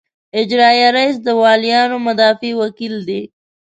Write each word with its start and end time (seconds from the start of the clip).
اجرائیه 0.39 0.89
رییس 0.95 1.15
د 1.23 1.27
والیانو 1.41 1.97
مدافع 2.07 2.51
وکیل 2.61 2.95
دی. 3.07 3.21